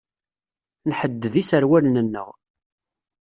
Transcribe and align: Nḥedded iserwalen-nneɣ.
Nḥedded 0.89 1.33
iserwalen-nneɣ. 1.41 2.27